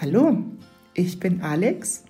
[0.00, 0.44] Hallo,
[0.94, 2.04] ich bin Alex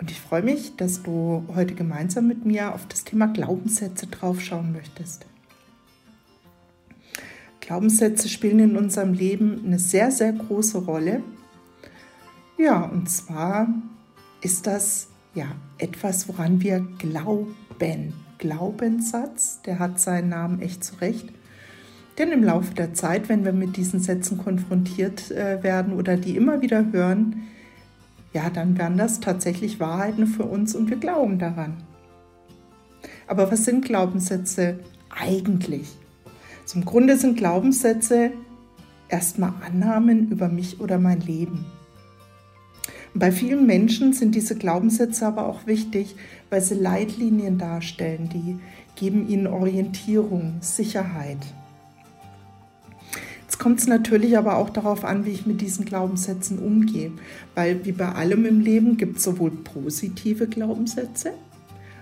[0.00, 4.72] und ich freue mich, dass du heute gemeinsam mit mir auf das Thema Glaubenssätze draufschauen
[4.72, 5.24] möchtest.
[7.60, 11.22] Glaubenssätze spielen in unserem Leben eine sehr, sehr große Rolle.
[12.58, 13.68] Ja, und zwar
[14.40, 15.06] ist das
[15.36, 15.46] ja
[15.78, 18.12] etwas, woran wir glauben.
[18.38, 21.28] Glaubenssatz, der hat seinen Namen echt zurecht.
[22.18, 26.36] Denn im Laufe der Zeit, wenn wir mit diesen Sätzen konfrontiert äh, werden oder die
[26.36, 27.42] immer wieder hören,
[28.32, 31.76] ja, dann werden das tatsächlich Wahrheiten für uns und wir glauben daran.
[33.26, 35.96] Aber was sind Glaubenssätze eigentlich?
[36.64, 38.32] Zum Grunde sind Glaubenssätze
[39.08, 41.64] erstmal Annahmen über mich oder mein Leben.
[43.14, 46.16] Bei vielen Menschen sind diese Glaubenssätze aber auch wichtig,
[46.50, 48.58] weil sie Leitlinien darstellen, die
[48.96, 51.38] geben ihnen Orientierung, Sicherheit.
[53.54, 57.12] Jetzt kommt es natürlich aber auch darauf an, wie ich mit diesen Glaubenssätzen umgehe,
[57.54, 61.34] weil wie bei allem im Leben gibt es sowohl positive Glaubenssätze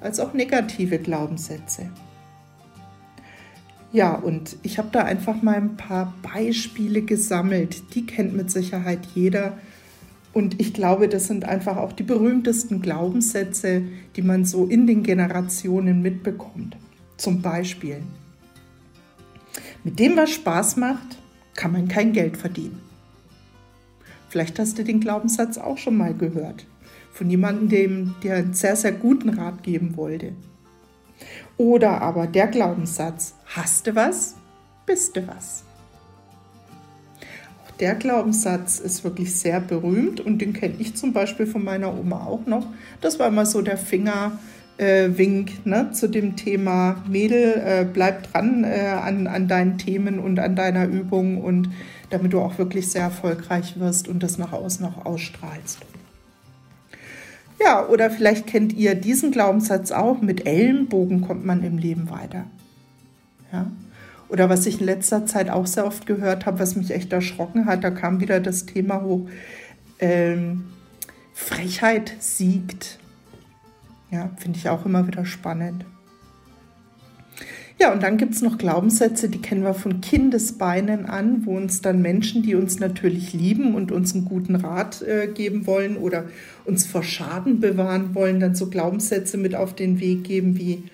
[0.00, 1.88] als auch negative Glaubenssätze.
[3.92, 7.94] Ja, und ich habe da einfach mal ein paar Beispiele gesammelt.
[7.94, 9.56] Die kennt mit Sicherheit jeder.
[10.32, 13.82] Und ich glaube, das sind einfach auch die berühmtesten Glaubenssätze,
[14.16, 16.76] die man so in den Generationen mitbekommt.
[17.16, 18.02] Zum Beispiel,
[19.84, 21.18] mit dem, was Spaß macht,
[21.56, 22.80] kann man kein Geld verdienen.
[24.28, 26.66] Vielleicht hast du den Glaubenssatz auch schon mal gehört.
[27.12, 30.32] Von jemandem, dem dir einen sehr, sehr guten Rat geben wollte.
[31.56, 34.34] Oder aber der Glaubenssatz, hast du was,
[34.84, 35.64] bist du was.
[37.64, 41.98] Auch der Glaubenssatz ist wirklich sehr berühmt und den kenne ich zum Beispiel von meiner
[41.98, 42.66] Oma auch noch.
[43.00, 44.38] Das war immer so der Finger,
[44.78, 50.18] äh, Wink ne, zu dem Thema Mädel, äh, bleib dran äh, an, an deinen Themen
[50.18, 51.70] und an deiner Übung und
[52.10, 55.78] damit du auch wirklich sehr erfolgreich wirst und das nach außen auch ausstrahlst.
[57.60, 62.44] Ja, oder vielleicht kennt ihr diesen Glaubenssatz auch, mit Ellenbogen kommt man im Leben weiter.
[63.52, 63.70] Ja?
[64.28, 67.64] Oder was ich in letzter Zeit auch sehr oft gehört habe, was mich echt erschrocken
[67.64, 69.28] hat, da kam wieder das Thema hoch,
[70.00, 70.64] ähm,
[71.32, 72.98] Frechheit siegt.
[74.10, 75.84] Ja, finde ich auch immer wieder spannend.
[77.78, 81.82] Ja, und dann gibt es noch Glaubenssätze, die kennen wir von Kindesbeinen an, wo uns
[81.82, 86.24] dann Menschen, die uns natürlich lieben und uns einen guten Rat äh, geben wollen oder
[86.64, 90.84] uns vor Schaden bewahren wollen, dann so Glaubenssätze mit auf den Weg geben wie,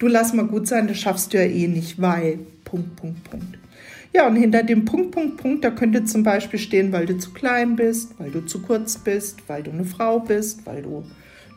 [0.00, 3.58] du lass mal gut sein, das schaffst du ja eh nicht, weil, Punkt, Punkt, Punkt.
[4.12, 7.30] Ja, und hinter dem Punkt, Punkt, Punkt, da könnte zum Beispiel stehen, weil du zu
[7.30, 11.04] klein bist, weil du zu kurz bist, weil du eine Frau bist, weil du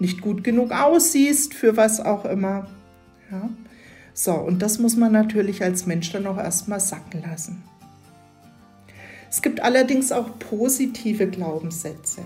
[0.02, 2.68] nicht gut genug aussiehst, für was auch immer.
[3.32, 3.50] Ja.
[4.14, 7.64] So, und das muss man natürlich als Mensch dann auch erstmal sacken lassen.
[9.30, 12.22] Es gibt allerdings auch positive Glaubenssätze.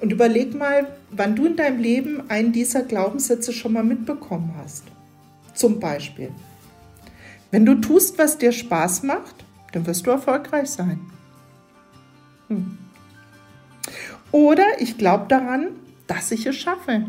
[0.00, 4.84] Und überleg mal, wann du in deinem Leben einen dieser Glaubenssätze schon mal mitbekommen hast.
[5.54, 6.32] Zum Beispiel,
[7.50, 10.98] wenn du tust, was dir Spaß macht, dann wirst du erfolgreich sein.
[12.48, 12.78] Hm.
[14.32, 15.68] Oder ich glaube daran,
[16.10, 17.06] dass ich es schaffe.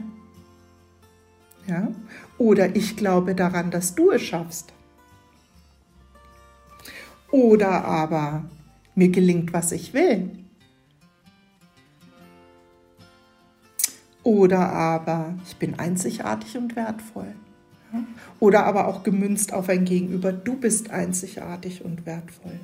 [1.66, 1.88] Ja?
[2.38, 4.73] Oder ich glaube daran, dass du es schaffst.
[7.31, 8.45] Oder aber
[8.94, 10.29] mir gelingt, was ich will.
[14.22, 17.33] Oder aber ich bin einzigartig und wertvoll.
[18.39, 22.59] Oder aber auch gemünzt auf ein Gegenüber, du bist einzigartig und wertvoll.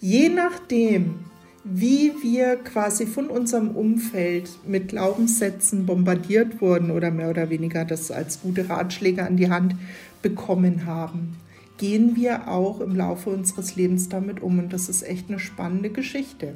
[0.00, 1.24] Je nachdem,
[1.68, 8.10] wie wir quasi von unserem Umfeld mit Glaubenssätzen bombardiert wurden oder mehr oder weniger das
[8.10, 9.74] als gute Ratschläge an die Hand
[10.22, 11.36] bekommen haben,
[11.78, 14.58] gehen wir auch im Laufe unseres Lebens damit um.
[14.60, 16.54] Und das ist echt eine spannende Geschichte.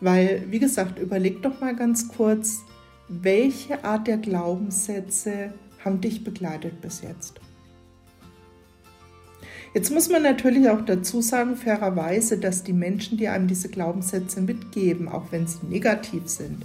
[0.00, 2.60] Weil, wie gesagt, überleg doch mal ganz kurz,
[3.08, 5.54] welche Art der Glaubenssätze
[5.84, 7.40] haben dich begleitet bis jetzt?
[9.76, 14.40] Jetzt muss man natürlich auch dazu sagen, fairerweise, dass die Menschen, die einem diese Glaubenssätze
[14.40, 16.64] mitgeben, auch wenn sie negativ sind,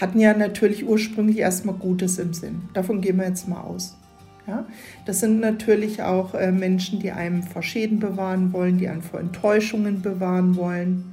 [0.00, 2.62] hatten ja natürlich ursprünglich erstmal Gutes im Sinn.
[2.72, 3.98] Davon gehen wir jetzt mal aus.
[4.46, 4.64] Ja?
[5.04, 9.20] Das sind natürlich auch äh, Menschen, die einem vor Schäden bewahren wollen, die einen vor
[9.20, 11.12] Enttäuschungen bewahren wollen,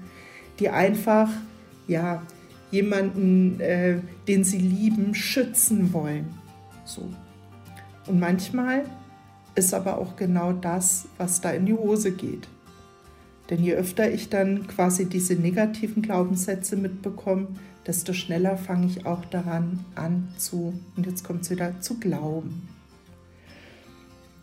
[0.62, 1.30] die einfach
[1.90, 2.24] ja,
[2.72, 3.98] jemanden, äh,
[4.30, 6.28] den sie lieben, schützen wollen.
[6.86, 7.10] So.
[8.08, 8.86] Und manchmal
[9.60, 12.48] ist aber auch genau das, was da in die Hose geht.
[13.50, 17.48] Denn je öfter ich dann quasi diese negativen Glaubenssätze mitbekomme,
[17.86, 22.68] desto schneller fange ich auch daran an zu, und jetzt kommt es wieder, zu glauben.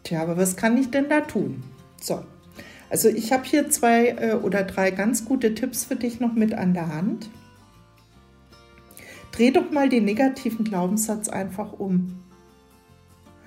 [0.02, 1.62] Tja, aber was kann ich denn da tun?
[2.00, 2.22] So,
[2.90, 6.54] Also ich habe hier zwei äh, oder drei ganz gute Tipps für dich noch mit
[6.54, 7.28] an der Hand.
[9.32, 12.25] Dreh doch mal den negativen Glaubenssatz einfach um.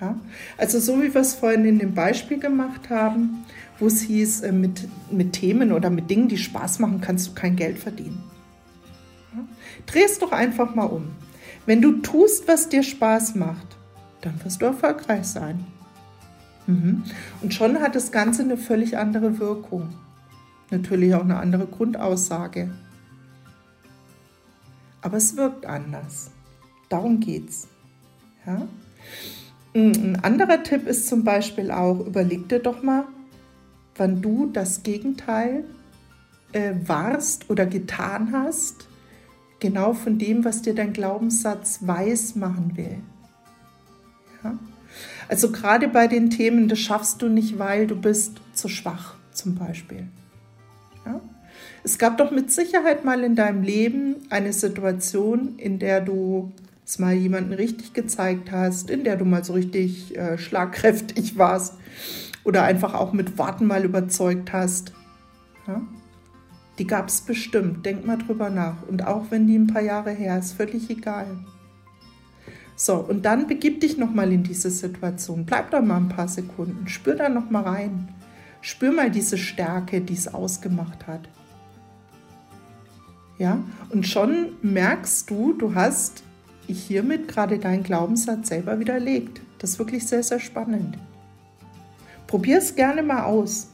[0.00, 0.18] Ja?
[0.56, 3.44] Also so wie wir es vorhin in dem Beispiel gemacht haben,
[3.78, 7.34] wo es hieß, äh, mit, mit Themen oder mit Dingen, die Spaß machen, kannst du
[7.34, 8.22] kein Geld verdienen.
[9.34, 9.44] Ja?
[9.86, 11.10] Dreh es doch einfach mal um.
[11.66, 13.76] Wenn du tust, was dir Spaß macht,
[14.22, 15.64] dann wirst du erfolgreich sein.
[16.66, 17.04] Mhm.
[17.42, 19.90] Und schon hat das Ganze eine völlig andere Wirkung.
[20.70, 22.70] Natürlich auch eine andere Grundaussage.
[25.02, 26.30] Aber es wirkt anders.
[26.88, 27.66] Darum geht's.
[28.46, 28.68] Ja?
[29.72, 33.04] Ein anderer Tipp ist zum Beispiel auch, überleg dir doch mal,
[33.96, 35.64] wann du das Gegenteil
[36.52, 38.88] äh, warst oder getan hast,
[39.60, 42.98] genau von dem, was dir dein Glaubenssatz weiß machen will.
[44.42, 44.58] Ja?
[45.28, 49.54] Also gerade bei den Themen, das schaffst du nicht, weil du bist zu schwach zum
[49.54, 50.08] Beispiel.
[51.06, 51.20] Ja?
[51.84, 56.52] Es gab doch mit Sicherheit mal in deinem Leben eine Situation, in der du
[56.98, 61.74] mal jemanden richtig gezeigt hast, in der du mal so richtig äh, schlagkräftig warst
[62.44, 64.92] oder einfach auch mit Worten mal überzeugt hast.
[65.66, 65.82] Ja?
[66.78, 68.82] Die gab es bestimmt, denk mal drüber nach.
[68.88, 71.26] Und auch wenn die ein paar Jahre her ist, völlig egal.
[72.74, 75.44] So, und dann begib dich nochmal in diese Situation.
[75.44, 76.88] Bleib da mal ein paar Sekunden.
[76.88, 78.08] Spür da nochmal rein.
[78.62, 81.28] Spür mal diese Stärke, die es ausgemacht hat.
[83.36, 86.22] Ja, und schon merkst du, du hast
[86.72, 89.40] hiermit gerade deinen Glaubenssatz selber widerlegt.
[89.58, 90.96] Das ist wirklich sehr, sehr spannend.
[92.26, 93.68] Probier es gerne mal aus.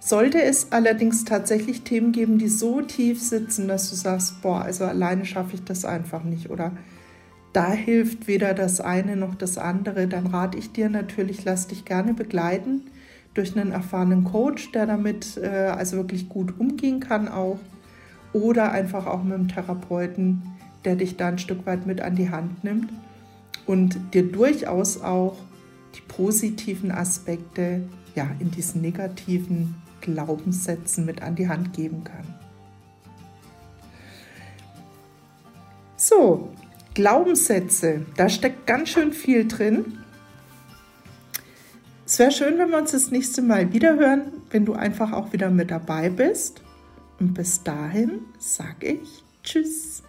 [0.00, 4.84] Sollte es allerdings tatsächlich Themen geben, die so tief sitzen, dass du sagst, boah, also
[4.84, 6.72] alleine schaffe ich das einfach nicht oder
[7.52, 11.84] da hilft weder das eine noch das andere, dann rate ich dir natürlich, lass dich
[11.84, 12.82] gerne begleiten
[13.34, 17.58] durch einen erfahrenen Coach, der damit äh, also wirklich gut umgehen kann auch
[18.32, 20.42] oder einfach auch mit einem Therapeuten,
[20.84, 22.90] der dich da ein Stück weit mit an die Hand nimmt
[23.66, 25.36] und dir durchaus auch
[25.94, 27.82] die positiven Aspekte
[28.14, 32.34] ja in diesen negativen Glaubenssätzen mit an die Hand geben kann.
[35.96, 36.50] So,
[36.94, 39.98] Glaubenssätze, da steckt ganz schön viel drin.
[42.04, 45.32] Es wäre schön, wenn wir uns das nächste Mal wieder hören, wenn du einfach auch
[45.32, 46.62] wieder mit dabei bist.
[47.20, 50.02] Und bis dahin sage ich Tschüss.